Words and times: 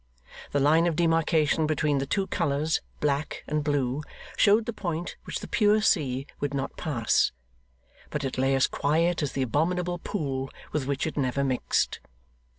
The 0.51 0.59
line 0.59 0.87
of 0.87 0.95
demarcation 0.95 1.67
between 1.67 1.99
the 1.99 2.07
two 2.07 2.25
colours, 2.25 2.81
black 3.01 3.43
and 3.45 3.63
blue, 3.63 4.01
showed 4.35 4.65
the 4.65 4.73
point 4.73 5.15
which 5.25 5.41
the 5.41 5.47
pure 5.47 5.79
sea 5.79 6.25
would 6.39 6.55
not 6.55 6.75
pass; 6.75 7.31
but 8.09 8.23
it 8.23 8.39
lay 8.39 8.55
as 8.55 8.65
quiet 8.65 9.21
as 9.21 9.33
the 9.33 9.43
abominable 9.43 9.99
pool, 9.99 10.49
with 10.71 10.87
which 10.87 11.05
it 11.05 11.17
never 11.17 11.43
mixed. 11.43 11.99